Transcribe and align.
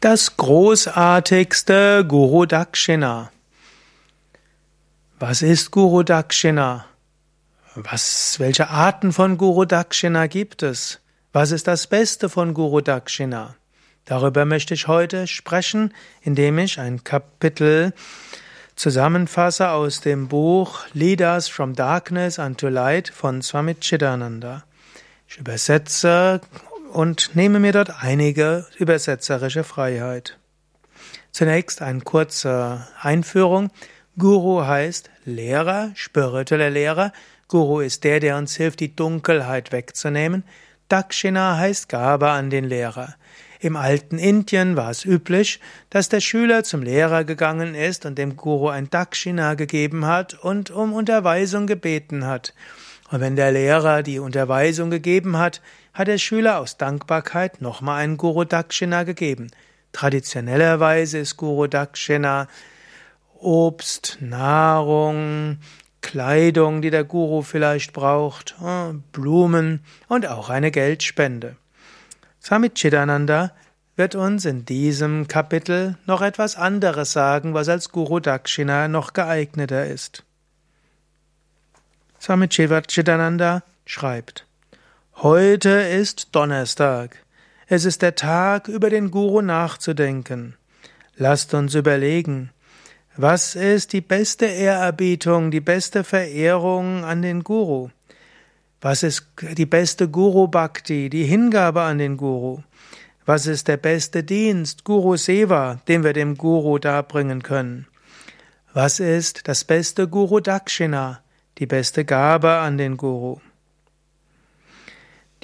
Das 0.00 0.36
großartigste 0.36 2.04
Guru 2.06 2.46
Dakshina. 2.46 3.32
Was 5.18 5.42
ist 5.42 5.72
Guru 5.72 6.04
Dakshina? 6.04 6.84
Was, 7.74 8.38
welche 8.38 8.68
Arten 8.68 9.12
von 9.12 9.36
Guru 9.36 9.64
Dakshina 9.64 10.28
gibt 10.28 10.62
es? 10.62 11.00
Was 11.32 11.50
ist 11.50 11.66
das 11.66 11.88
Beste 11.88 12.28
von 12.28 12.54
Guru 12.54 12.80
Dakshina? 12.80 13.56
Darüber 14.04 14.44
möchte 14.44 14.72
ich 14.74 14.86
heute 14.86 15.26
sprechen, 15.26 15.92
indem 16.22 16.58
ich 16.58 16.78
ein 16.78 17.02
Kapitel 17.02 17.92
zusammenfasse 18.76 19.70
aus 19.70 20.00
dem 20.00 20.28
Buch 20.28 20.86
Leaders 20.92 21.48
from 21.48 21.74
Darkness 21.74 22.38
unto 22.38 22.68
Light 22.68 23.08
von 23.08 23.42
Swami 23.42 23.74
Chidananda. 23.74 24.62
Ich 25.26 25.38
übersetze 25.38 26.40
und 26.92 27.34
nehme 27.34 27.60
mir 27.60 27.72
dort 27.72 28.02
einige 28.02 28.66
übersetzerische 28.78 29.64
Freiheit. 29.64 30.38
Zunächst 31.30 31.82
eine 31.82 32.00
kurze 32.00 32.86
Einführung. 33.00 33.70
Guru 34.18 34.64
heißt 34.64 35.10
Lehrer, 35.24 35.92
spiritueller 35.94 36.70
Lehrer. 36.70 37.12
Guru 37.46 37.80
ist 37.80 38.04
der, 38.04 38.20
der 38.20 38.36
uns 38.36 38.56
hilft, 38.56 38.80
die 38.80 38.94
Dunkelheit 38.94 39.70
wegzunehmen. 39.70 40.44
Dakshina 40.88 41.56
heißt 41.56 41.88
Gabe 41.88 42.30
an 42.30 42.50
den 42.50 42.64
Lehrer. 42.64 43.14
Im 43.60 43.76
alten 43.76 44.18
Indien 44.18 44.76
war 44.76 44.90
es 44.90 45.04
üblich, 45.04 45.60
dass 45.90 46.08
der 46.08 46.20
Schüler 46.20 46.62
zum 46.64 46.82
Lehrer 46.82 47.24
gegangen 47.24 47.74
ist 47.74 48.06
und 48.06 48.16
dem 48.16 48.36
Guru 48.36 48.68
ein 48.68 48.88
Dakshina 48.88 49.54
gegeben 49.54 50.06
hat 50.06 50.34
und 50.34 50.70
um 50.70 50.92
Unterweisung 50.92 51.66
gebeten 51.66 52.24
hat. 52.24 52.54
Und 53.10 53.20
wenn 53.20 53.36
der 53.36 53.52
Lehrer 53.52 54.02
die 54.02 54.18
Unterweisung 54.18 54.90
gegeben 54.90 55.38
hat, 55.38 55.60
hat 55.98 56.06
der 56.06 56.18
Schüler 56.18 56.60
aus 56.60 56.76
Dankbarkeit 56.76 57.60
nochmal 57.60 58.04
einen 58.04 58.18
Guru 58.18 58.44
Dakshina 58.44 59.02
gegeben. 59.02 59.50
Traditionellerweise 59.90 61.18
ist 61.18 61.36
Guru 61.36 61.66
Dakshina 61.66 62.46
Obst, 63.40 64.18
Nahrung, 64.20 65.58
Kleidung, 66.00 66.82
die 66.82 66.90
der 66.90 67.02
Guru 67.02 67.42
vielleicht 67.42 67.94
braucht, 67.94 68.54
äh, 68.64 68.92
Blumen 69.10 69.80
und 70.06 70.28
auch 70.28 70.50
eine 70.50 70.70
Geldspende. 70.70 71.56
Swami 72.40 72.70
Chidananda 72.70 73.50
wird 73.96 74.14
uns 74.14 74.44
in 74.44 74.64
diesem 74.64 75.26
Kapitel 75.26 75.98
noch 76.06 76.22
etwas 76.22 76.54
anderes 76.54 77.12
sagen, 77.12 77.54
was 77.54 77.68
als 77.68 77.90
Guru 77.90 78.20
Dakshina 78.20 78.86
noch 78.86 79.14
geeigneter 79.14 79.84
ist. 79.86 80.22
Swami 82.20 82.46
Chidananda 82.48 83.64
schreibt, 83.84 84.47
Heute 85.20 85.70
ist 85.70 86.28
Donnerstag. 86.36 87.24
Es 87.66 87.84
ist 87.84 88.02
der 88.02 88.14
Tag, 88.14 88.68
über 88.68 88.88
den 88.88 89.10
Guru 89.10 89.40
nachzudenken. 89.40 90.54
Lasst 91.16 91.54
uns 91.54 91.74
überlegen, 91.74 92.50
was 93.16 93.56
ist 93.56 93.92
die 93.92 94.00
beste 94.00 94.46
Ehrerbietung, 94.46 95.50
die 95.50 95.60
beste 95.60 96.04
Verehrung 96.04 97.04
an 97.04 97.22
den 97.22 97.42
Guru? 97.42 97.88
Was 98.80 99.02
ist 99.02 99.26
die 99.56 99.66
beste 99.66 100.08
Guru 100.08 100.46
Bhakti, 100.46 101.10
die 101.10 101.24
Hingabe 101.24 101.82
an 101.82 101.98
den 101.98 102.16
Guru? 102.16 102.60
Was 103.26 103.46
ist 103.46 103.66
der 103.66 103.76
beste 103.76 104.22
Dienst, 104.22 104.84
Guru 104.84 105.16
Seva, 105.16 105.80
den 105.88 106.04
wir 106.04 106.12
dem 106.12 106.36
Guru 106.36 106.78
darbringen 106.78 107.42
können? 107.42 107.88
Was 108.72 109.00
ist 109.00 109.48
das 109.48 109.64
beste 109.64 110.06
Guru 110.06 110.38
Dakshina, 110.38 111.24
die 111.58 111.66
beste 111.66 112.04
Gabe 112.04 112.58
an 112.58 112.78
den 112.78 112.96
Guru. 112.96 113.40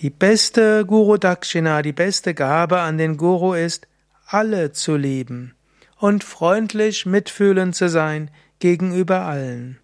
Die 0.00 0.10
beste 0.10 0.84
Guru 0.84 1.18
Dakshina, 1.18 1.80
die 1.80 1.92
beste 1.92 2.34
Gabe 2.34 2.80
an 2.80 2.98
den 2.98 3.16
Guru 3.16 3.54
ist, 3.54 3.86
alle 4.26 4.72
zu 4.72 4.96
lieben 4.96 5.54
und 5.98 6.24
freundlich 6.24 7.06
mitfühlend 7.06 7.76
zu 7.76 7.88
sein 7.88 8.28
gegenüber 8.58 9.20
allen. 9.20 9.78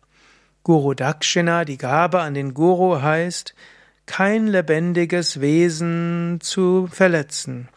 Guru 0.64 0.94
Dakshina, 0.94 1.64
die 1.64 1.78
Gabe 1.78 2.20
an 2.20 2.34
den 2.34 2.54
Guru 2.54 3.00
heißt, 3.00 3.54
kein 4.06 4.48
lebendiges 4.48 5.40
Wesen 5.40 6.38
zu 6.42 6.88
verletzen 6.90 7.68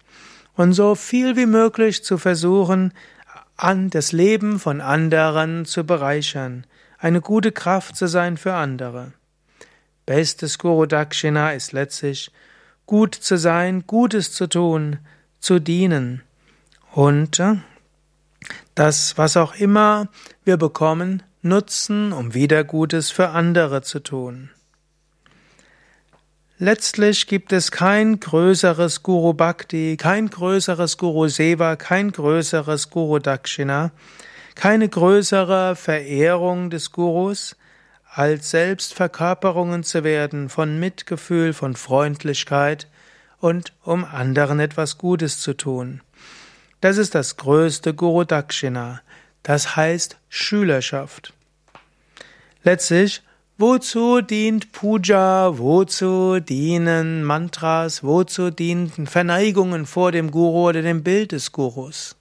und 0.55 0.73
so 0.73 0.95
viel 0.95 1.35
wie 1.35 1.45
möglich 1.45 2.03
zu 2.03 2.17
versuchen, 2.17 2.93
an 3.57 3.91
das 3.91 4.11
Leben 4.11 4.59
von 4.59 4.81
anderen 4.81 5.65
zu 5.65 5.83
bereichern, 5.83 6.65
eine 6.97 7.21
gute 7.21 7.51
Kraft 7.51 7.95
zu 7.95 8.07
sein 8.07 8.37
für 8.37 8.55
andere. 8.55 9.13
Bestes 10.05 10.57
Guru 10.57 10.85
Dakshina 10.85 11.51
ist 11.51 11.71
letztlich 11.71 12.31
gut 12.85 13.15
zu 13.15 13.37
sein, 13.37 13.85
Gutes 13.87 14.33
zu 14.33 14.47
tun, 14.47 14.99
zu 15.39 15.59
dienen 15.59 16.23
und 16.91 17.39
äh, 17.39 17.55
das, 18.75 19.17
was 19.17 19.37
auch 19.37 19.55
immer 19.55 20.09
wir 20.43 20.57
bekommen, 20.57 21.23
nutzen, 21.41 22.11
um 22.13 22.33
wieder 22.33 22.63
Gutes 22.63 23.11
für 23.11 23.29
andere 23.29 23.81
zu 23.81 23.99
tun. 23.99 24.49
Letztlich 26.59 27.27
gibt 27.27 27.51
es 27.51 27.71
kein 27.71 28.19
größeres 28.19 29.03
Guru 29.03 29.33
Bhakti, 29.33 29.97
kein 29.97 30.29
größeres 30.29 30.97
Guru 30.97 31.27
Seva, 31.27 31.75
kein 31.75 32.11
größeres 32.11 32.89
Guru 32.89 33.19
Dakshina, 33.19 33.91
keine 34.55 34.87
größere 34.87 35.75
Verehrung 35.75 36.69
des 36.69 36.91
Gurus, 36.91 37.55
als 38.15 38.51
selbst 38.51 38.93
Verkörperungen 38.93 39.83
zu 39.83 40.03
werden 40.03 40.49
von 40.49 40.79
Mitgefühl, 40.79 41.53
von 41.53 41.75
Freundlichkeit 41.75 42.87
und 43.39 43.73
um 43.83 44.05
anderen 44.05 44.59
etwas 44.59 44.99
Gutes 44.99 45.39
zu 45.39 45.53
tun. 45.55 46.01
Das 46.79 46.97
ist 46.97 47.15
das 47.15 47.37
größte 47.37 47.95
Guru 47.95 48.23
Dakshina, 48.23 49.01
das 49.41 49.75
heißt 49.75 50.17
Schülerschaft. 50.29 51.33
Letztlich, 52.63 53.23
wozu 53.57 54.21
dient 54.21 54.71
Puja, 54.71 55.57
wozu 55.57 56.39
dienen 56.39 57.23
Mantras, 57.23 58.03
wozu 58.03 58.51
dienen 58.51 59.07
Verneigungen 59.07 59.87
vor 59.87 60.11
dem 60.11 60.29
Guru 60.29 60.69
oder 60.69 60.83
dem 60.83 61.03
Bild 61.03 61.31
des 61.31 61.51
Gurus? 61.51 62.15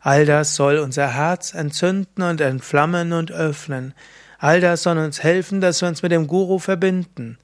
All 0.00 0.24
das 0.24 0.54
soll 0.54 0.78
unser 0.78 1.08
Herz 1.08 1.52
entzünden 1.52 2.22
und 2.22 2.40
entflammen 2.40 3.12
und 3.12 3.30
öffnen. 3.30 3.94
All 4.38 4.60
das 4.60 4.84
soll 4.84 4.98
uns 4.98 5.22
helfen, 5.22 5.60
dass 5.60 5.80
wir 5.82 5.88
uns 5.88 6.02
mit 6.02 6.12
dem 6.12 6.28
Guru 6.28 6.58
verbinden. 6.58 7.38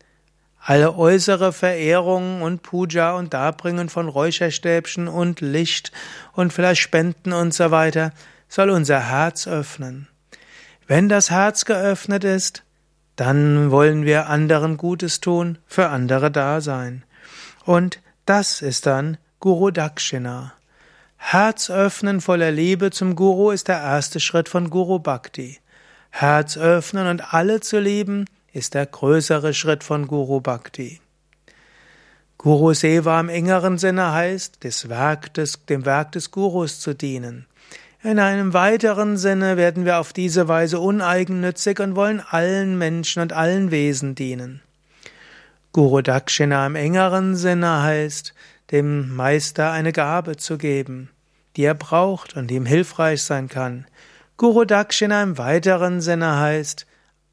Alle 0.60 0.96
äußere 0.96 1.52
Verehrung 1.52 2.40
und 2.40 2.62
Puja 2.62 3.16
und 3.16 3.34
Darbringen 3.34 3.88
von 3.88 4.08
Räucherstäbchen 4.08 5.08
und 5.08 5.40
Licht 5.40 5.92
und 6.32 6.52
vielleicht 6.52 6.80
Spenden 6.80 7.32
und 7.32 7.52
so 7.52 7.70
weiter 7.70 8.12
soll 8.48 8.70
unser 8.70 9.00
Herz 9.00 9.46
öffnen. 9.46 10.08
Wenn 10.86 11.08
das 11.08 11.30
Herz 11.30 11.64
geöffnet 11.64 12.24
ist, 12.24 12.62
dann 13.16 13.70
wollen 13.70 14.04
wir 14.04 14.28
anderen 14.28 14.76
Gutes 14.76 15.20
tun, 15.20 15.58
für 15.66 15.88
andere 15.88 16.30
da 16.30 16.60
sein. 16.60 17.04
Und 17.64 18.00
das 18.24 18.62
ist 18.62 18.86
dann 18.86 19.18
Guru 19.40 19.70
Dakshina. 19.70 20.54
Herz 21.16 21.70
öffnen 21.70 22.20
voller 22.20 22.50
Liebe 22.50 22.90
zum 22.90 23.16
Guru 23.16 23.50
ist 23.50 23.68
der 23.68 23.80
erste 23.80 24.20
Schritt 24.20 24.48
von 24.48 24.70
Guru 24.70 24.98
Bhakti. 24.98 25.58
Herz 26.16 26.56
öffnen 26.56 27.08
und 27.08 27.34
alle 27.34 27.58
zu 27.60 27.80
lieben 27.80 28.26
ist 28.52 28.74
der 28.74 28.86
größere 28.86 29.52
Schritt 29.52 29.82
von 29.82 30.06
Guru 30.06 30.40
Bhakti. 30.40 31.00
Guru 32.38 32.72
Seva 32.72 33.18
im 33.18 33.28
engeren 33.28 33.78
Sinne 33.78 34.12
heißt, 34.12 34.62
des 34.62 34.88
Werk 34.88 35.34
des, 35.34 35.64
dem 35.66 35.84
Werk 35.84 36.12
des 36.12 36.30
Gurus 36.30 36.78
zu 36.78 36.94
dienen. 36.94 37.46
In 38.04 38.20
einem 38.20 38.52
weiteren 38.52 39.16
Sinne 39.16 39.56
werden 39.56 39.84
wir 39.84 39.98
auf 39.98 40.12
diese 40.12 40.46
Weise 40.46 40.78
uneigennützig 40.78 41.80
und 41.80 41.96
wollen 41.96 42.20
allen 42.20 42.78
Menschen 42.78 43.20
und 43.20 43.32
allen 43.32 43.72
Wesen 43.72 44.14
dienen. 44.14 44.62
Guru 45.72 46.00
Dakshina 46.00 46.64
im 46.66 46.76
engeren 46.76 47.34
Sinne 47.34 47.82
heißt, 47.82 48.34
dem 48.70 49.16
Meister 49.16 49.72
eine 49.72 49.92
Gabe 49.92 50.36
zu 50.36 50.58
geben 50.58 51.10
die 51.56 51.64
er 51.64 51.74
braucht 51.74 52.36
und 52.36 52.50
ihm 52.50 52.66
hilfreich 52.66 53.22
sein 53.22 53.48
kann. 53.48 53.86
Guru 54.36 54.64
Dakshina 54.64 55.22
im 55.22 55.38
weiteren 55.38 56.00
Sinne 56.00 56.38
heißt, 56.38 56.86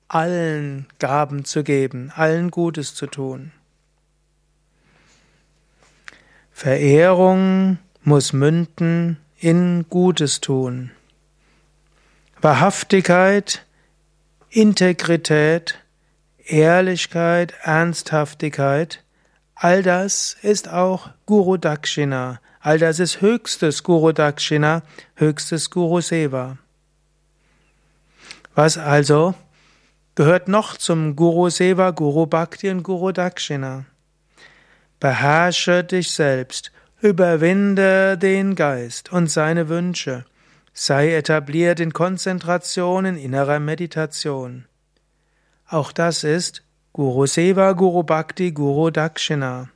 allen 0.08 0.88
Gaben 1.00 1.46
zu 1.46 1.64
geben, 1.64 2.12
allen 2.16 2.52
Gutes 2.52 2.94
zu 2.94 3.08
tun. 3.08 3.52
Verehrung 6.52 7.80
muss 8.04 8.34
münden 8.34 9.18
in 9.40 9.86
Gutes 9.90 10.42
tun. 10.42 10.92
Wahrhaftigkeit, 12.40 13.66
Integrität, 14.50 15.80
Ehrlichkeit, 16.46 17.54
Ernsthaftigkeit, 17.64 19.04
all 19.56 19.82
das 19.82 20.36
ist 20.42 20.70
auch 20.70 21.10
Guru 21.26 21.58
Dakshina, 21.58 22.40
All 22.64 22.78
das 22.78 23.00
ist 23.00 23.22
höchstes 23.22 23.82
Guru 23.82 24.12
Dakshina, 24.12 24.84
höchstes 25.16 25.72
Guru 25.72 26.00
Seva. 26.00 26.60
Was 28.54 28.78
also 28.78 29.34
gehört 30.16 30.50
noch 30.50 30.76
zum 30.76 31.16
Guru 31.16 31.50
Seva, 31.50 31.92
Guru 31.92 32.26
Bhakti 32.26 32.70
und 32.70 32.84
Guru 32.84 33.14
Dakshina? 33.14 33.86
Beherrsche 35.00 35.86
dich 35.86 36.12
selbst, 36.12 36.72
Überwinde 37.00 38.18
den 38.18 38.56
Geist 38.56 39.12
und 39.12 39.32
seine 39.32 39.70
Wünsche. 39.70 40.26
Sei 40.74 41.16
etabliert 41.16 41.80
in 41.80 41.94
Konzentration, 41.94 43.06
in 43.06 43.18
innerer 43.18 43.60
Meditation. 43.60 44.66
Auch 45.68 45.94
das 45.94 46.26
ist 46.26 46.64
Guru 46.92 47.28
Seva, 47.28 47.72
Guru 47.72 48.04
Bhakti, 48.04 48.52
Guru 48.52 48.90
Dakshina. 48.90 49.70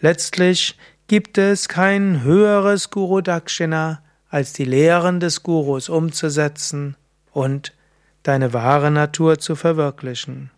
Letztlich 0.00 0.78
gibt 1.08 1.36
es 1.36 1.68
kein 1.68 2.22
höheres 2.22 2.90
Guru 2.90 3.22
Dakshina, 3.22 4.02
als 4.28 4.52
die 4.52 4.64
Lehren 4.64 5.18
des 5.18 5.42
Gurus 5.42 5.88
umzusetzen 5.88 6.96
und 7.36 7.74
deine 8.22 8.54
wahre 8.54 8.90
Natur 8.90 9.38
zu 9.38 9.56
verwirklichen. 9.56 10.50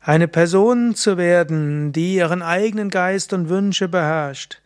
Eine 0.00 0.28
Person 0.28 0.94
zu 0.94 1.18
werden, 1.18 1.92
die 1.92 2.14
ihren 2.14 2.40
eigenen 2.40 2.88
Geist 2.88 3.32
und 3.32 3.48
Wünsche 3.48 3.88
beherrscht, 3.88 4.60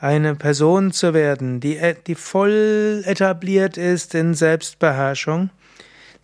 eine 0.00 0.34
Person 0.34 0.90
zu 0.90 1.14
werden, 1.14 1.60
die, 1.60 1.78
die 2.08 2.16
voll 2.16 3.02
etabliert 3.06 3.76
ist 3.76 4.16
in 4.16 4.34
Selbstbeherrschung, 4.34 5.50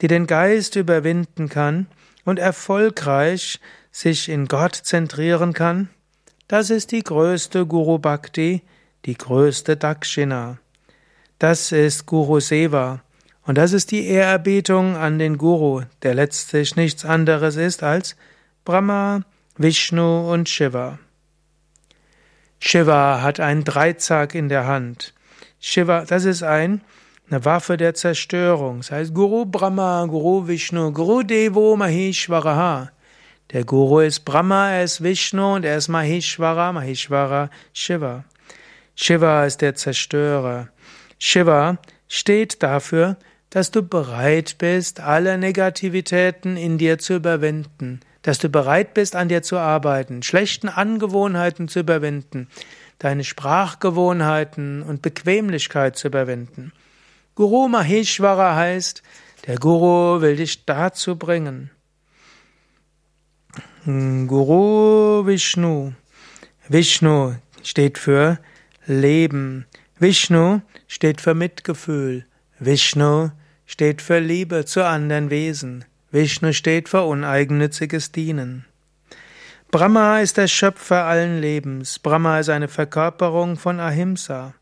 die 0.01 0.09
den 0.09 0.27
Geist 0.27 0.75
überwinden 0.75 1.49
kann 1.49 1.87
und 2.25 2.41
erfolgreich 2.41 3.61
sich 3.93 4.29
in 4.29 4.49
Gott 4.49 4.75
zentrieren 4.75 5.53
kann, 5.53 5.89
das 6.49 6.71
ist 6.71 6.91
die 6.91 7.05
größte 7.05 7.65
Guru 7.65 8.01
Bhakti, 8.01 8.63
die 9.05 9.17
größte 9.17 9.77
Dakshina. 9.77 10.59
Das 11.39 11.71
ist 11.71 12.07
Guru 12.07 12.41
Seva. 12.41 13.04
Und 13.47 13.59
das 13.59 13.73
ist 13.73 13.91
die 13.91 14.07
Ehrerbietung 14.07 14.97
an 14.97 15.19
den 15.19 15.37
Guru, 15.37 15.83
der 16.03 16.15
letztlich 16.15 16.77
nichts 16.77 17.05
anderes 17.05 17.57
ist 17.57 17.83
als 17.83 18.17
Brahma, 18.65 19.21
Vishnu 19.59 20.33
und 20.33 20.49
Shiva. 20.49 20.99
Shiva 22.59 23.21
hat 23.21 23.41
einen 23.41 23.65
Dreizack 23.65 24.35
in 24.35 24.49
der 24.49 24.67
Hand. 24.67 25.13
Shiva, 25.61 26.07
das 26.07 26.25
ist 26.25 26.43
ein, 26.43 26.81
eine 27.29 27.45
Waffe 27.45 27.77
der 27.77 27.95
Zerstörung. 27.95 28.79
Das 28.79 28.91
heißt 28.91 29.15
Guru 29.15 29.45
Brahma, 29.45 30.07
Guru 30.07 30.49
Vishnu, 30.49 30.93
Guru 30.93 31.23
Devo 31.23 31.77
Maheshwaraha. 31.77 32.91
Der 33.53 33.65
Guru 33.65 34.01
ist 34.01 34.25
Brahma, 34.25 34.71
er 34.71 34.85
ist 34.85 35.03
Vishnu 35.03 35.57
und 35.57 35.67
er 35.67 35.77
ist 35.77 35.89
Maheshwara, 35.89 36.73
Maheshwara 36.73 37.51
Shiva. 37.75 38.25
Shiva 38.95 39.45
ist 39.45 39.61
der 39.61 39.75
Zerstörer. 39.75 40.69
Shiva 41.19 41.77
steht 42.09 42.63
dafür, 42.63 43.17
dass 43.55 43.71
du 43.71 43.85
bereit 43.85 44.57
bist, 44.59 44.99
alle 44.99 45.39
Negativitäten 45.39 46.57
in 46.57 46.77
dir 46.77 46.99
zu 46.99 47.15
überwinden, 47.15 48.01
dass 48.23 48.39
du 48.39 48.49
bereit 48.49 48.95
bist, 48.95 49.15
an 49.15 49.29
dir 49.29 49.45
zu 49.45 49.59
arbeiten, 49.59 50.25
schlechten 50.25 50.69
Angewohnheiten 50.69 51.69
zu 51.69 51.79
überwinden, 51.79 52.49
deine 52.99 53.23
Sprachgewohnheiten 53.23 54.83
und 54.83 55.03
Bequemlichkeit 55.03 55.97
zu 55.97 56.09
überwinden. 56.09 56.73
Guru 57.37 57.69
Maheshwara 57.69 58.57
heißt, 58.57 59.05
der 59.47 59.55
Guru 59.59 60.21
will 60.21 60.35
dich 60.35 60.65
dazu 60.65 61.15
bringen. 61.15 61.71
Guru 63.85 65.27
Vishnu. 65.27 65.93
Vishnu 66.69 67.37
steht 67.63 67.99
für 67.99 68.41
Leben. 68.85 69.67
Vishnu 70.01 70.61
steht 70.89 71.21
für 71.21 71.35
Mitgefühl. 71.35 72.27
Vishnu 72.59 73.31
steht 73.67 74.03
für 74.03 74.19
Liebe 74.19 74.65
zu 74.65 74.85
anderen 74.85 75.31
Wesen. 75.31 75.85
Vishnu 76.11 76.53
steht 76.53 76.89
für 76.89 77.03
uneigennütziges 77.03 78.13
Dienen. 78.13 78.65
Brahma 79.71 80.21
ist 80.21 80.37
der 80.37 80.47
Schöpfer 80.47 81.05
allen 81.05 81.41
Lebens. 81.41 81.99
Brahma 81.99 82.39
ist 82.39 82.49
eine 82.49 82.69
Verkörperung 82.69 83.57
von 83.57 83.81
Ahimsa. 83.81 84.55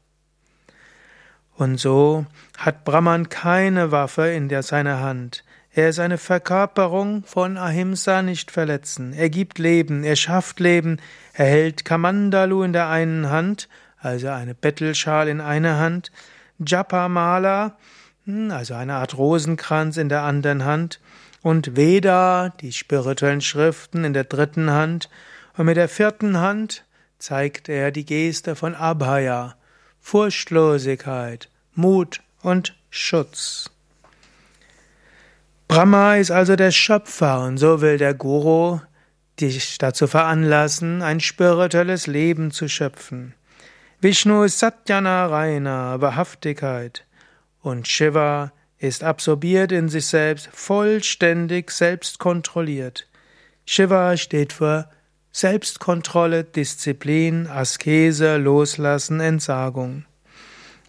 Und 1.55 1.79
so 1.79 2.25
hat 2.57 2.85
Brahman 2.85 3.29
keine 3.29 3.91
Waffe 3.93 4.29
in 4.29 4.49
der 4.49 4.63
seiner 4.63 5.01
Hand. 5.01 5.45
Er 5.75 5.89
ist 5.91 6.01
eine 6.01 6.19
Verkörperung 6.19 7.25
von 7.25 7.57
Ahimsa 7.57 8.23
nicht 8.23 8.51
verletzen. 8.51 9.13
Er 9.13 9.31
gibt 9.31 9.59
Leben, 9.59 10.05
er 10.05 10.17
schafft 10.17 10.61
Leben, 10.61 10.99
er 11.35 11.47
hält 11.47 11.85
Kamandalu 11.85 12.63
in 12.63 12.73
der 12.73 12.89
einen 12.89 13.31
Hand, 13.31 13.69
also 13.99 14.29
eine 14.29 14.55
Bettelschal 14.55 15.29
in 15.29 15.41
einer 15.41 15.79
Hand, 15.79 16.11
Japamala, 16.59 17.65
hm, 17.67 18.02
also 18.27 18.75
eine 18.75 18.95
Art 18.95 19.17
Rosenkranz 19.17 19.97
in 19.97 20.09
der 20.09 20.23
anderen 20.23 20.65
Hand, 20.65 21.01
und 21.43 21.77
Veda, 21.77 22.51
die 22.61 22.73
spirituellen 22.73 23.41
Schriften 23.41 24.05
in 24.05 24.13
der 24.13 24.25
dritten 24.25 24.71
Hand, 24.71 25.09
und 25.57 25.67
mit 25.67 25.77
der 25.77 25.89
vierten 25.89 26.39
Hand 26.39 26.85
zeigt 27.19 27.69
er 27.69 27.91
die 27.91 28.05
Geste 28.05 28.55
von 28.55 28.75
Abhaya, 28.75 29.57
Furchtlosigkeit, 30.01 31.49
Mut 31.75 32.21
und 32.43 32.77
Schutz. 32.91 33.71
Brahma 35.67 36.17
ist 36.17 36.31
also 36.31 36.55
der 36.55 36.71
Schöpfer 36.71 37.45
und 37.45 37.59
so 37.59 37.81
will 37.81 37.99
der 37.99 38.15
Guru 38.15 38.81
dich 39.41 39.79
dazu 39.79 40.07
veranlassen, 40.07 41.03
ein 41.03 41.21
spirituelles 41.21 42.07
Leben 42.07 42.51
zu 42.51 42.69
schöpfen. 42.69 43.35
Vishnu 44.01 44.45
ist 44.45 44.59
Satyanarayana, 44.59 46.01
Wahrhaftigkeit 46.01 47.05
und 47.63 47.89
Shiva 47.89 48.53
ist 48.79 49.05
absorbiert 49.05 49.73
in 49.73 49.89
sich 49.89 50.07
selbst, 50.07 50.49
vollständig 50.53 51.71
selbstkontrolliert. 51.71 53.09
Shiva 53.65 54.17
steht 54.17 54.53
für 54.53 54.91
Selbstkontrolle, 55.31 56.45
Disziplin, 56.45 57.47
Askese, 57.47 58.37
Loslassen, 58.37 59.21
Entsagung. 59.21 60.05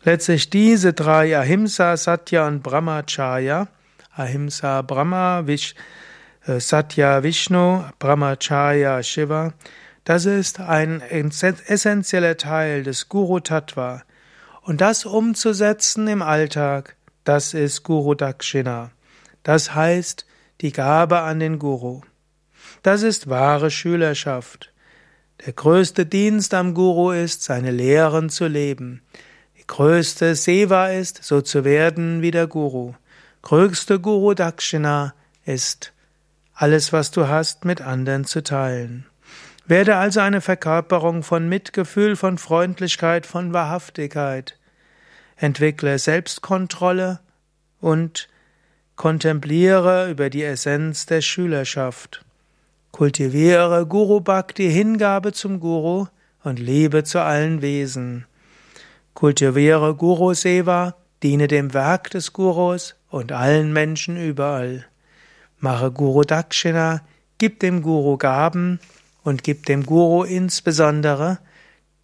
Letztlich 0.04 0.50
diese 0.50 0.92
drei 0.92 1.38
Ahimsa, 1.38 1.96
Satya 1.96 2.48
und 2.48 2.62
Brahmacharya 2.62 3.70
Ahimsa 4.16 4.84
Brahma, 4.84 5.48
Vish, 5.48 5.74
äh, 6.46 6.60
Satya 6.60 7.24
Vishnu, 7.24 7.84
Brahmacharya 8.00 9.02
Shiva. 9.02 9.54
Das 10.04 10.26
ist 10.26 10.60
ein 10.60 11.02
essentieller 11.02 12.38
Teil 12.38 12.84
des 12.84 13.10
Guru 13.10 13.40
Tattva. 13.40 14.04
Und 14.64 14.80
das 14.80 15.06
umzusetzen 15.06 16.08
im 16.08 16.22
Alltag, 16.22 16.96
das 17.26 17.54
ist 17.54 17.84
Guru 17.84 18.16
Dakshina. 18.16 18.92
Das 19.44 19.76
heißt 19.76 20.26
die 20.62 20.72
Gabe 20.72 21.20
an 21.20 21.42
den 21.42 21.60
Guru. 21.60 22.00
Das 22.82 23.04
ist 23.04 23.30
wahre 23.30 23.70
Schülerschaft. 23.70 24.72
Der 25.46 25.52
größte 25.52 26.06
Dienst 26.06 26.54
am 26.54 26.74
Guru 26.74 27.12
ist, 27.12 27.44
seine 27.44 27.72
Lehren 27.72 28.30
zu 28.30 28.48
leben. 28.48 29.02
Die 29.58 29.68
größte 29.68 30.34
Seva 30.34 30.88
ist, 30.88 31.26
so 31.26 31.42
zu 31.42 31.66
werden 31.66 32.22
wie 32.22 32.32
der 32.32 32.48
Guru. 32.48 32.94
Größte 33.42 34.00
Guru 34.00 34.34
Dakshina 34.34 35.14
ist 35.44 35.92
alles, 36.54 36.94
was 36.94 37.12
du 37.12 37.28
hast, 37.28 37.66
mit 37.66 37.82
anderen 37.82 38.24
zu 38.24 38.42
teilen. 38.42 39.06
Werde 39.66 39.96
also 39.96 40.20
eine 40.20 40.42
Verkörperung 40.42 41.24
von 41.24 41.48
Mitgefühl, 41.48 42.16
von 42.16 42.38
Freundlichkeit, 42.38 43.26
von 43.26 43.54
Wahrhaftigkeit. 43.54 44.58
Entwickle 45.38 45.98
Selbstkontrolle 46.00 47.22
und 47.80 48.28
kontempliere 48.96 50.10
über 50.10 50.30
die 50.30 50.44
Essenz 50.44 51.06
der 51.06 51.22
Schülerschaft. 51.22 52.26
Kultiviere 52.92 53.88
Guru 53.88 54.20
Bhakti, 54.20 54.70
Hingabe 54.70 55.32
zum 55.32 55.60
Guru 55.60 56.08
und 56.44 56.60
Liebe 56.60 57.04
zu 57.04 57.22
allen 57.22 57.62
Wesen. 57.62 58.26
Kultiviere 59.14 59.96
Guru 59.96 60.34
Seva, 60.34 60.96
diene 61.24 61.48
dem 61.48 61.74
Werk 61.74 62.10
des 62.10 62.34
Gurus 62.34 62.96
und 63.10 63.32
allen 63.32 63.72
Menschen 63.72 64.18
überall. 64.18 64.86
Mache 65.60 65.92
Guru 65.92 66.24
Dakshina, 66.24 67.02
gib 67.38 67.62
dem 67.62 67.82
Guru 67.82 68.18
Gaben 68.18 68.80
und 69.24 69.44
gib 69.44 69.66
dem 69.66 69.86
Guru 69.86 70.24
insbesondere 70.24 71.40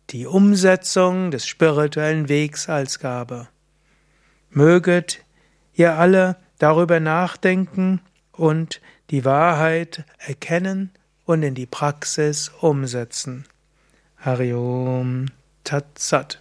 die 0.09 0.25
Umsetzung 0.25 1.31
des 1.31 1.45
spirituellen 1.45 2.29
Wegs 2.29 2.69
als 2.69 2.99
Gabe. 2.99 3.47
Möget 4.49 5.23
ihr 5.73 5.93
alle 5.93 6.37
darüber 6.57 6.99
nachdenken 6.99 8.01
und 8.31 8.81
die 9.11 9.25
Wahrheit 9.25 10.03
erkennen 10.17 10.91
und 11.25 11.43
in 11.43 11.55
die 11.55 11.65
Praxis 11.65 12.51
umsetzen. 12.61 13.45
Hariom 14.17 15.27
Tatsat. 15.63 16.39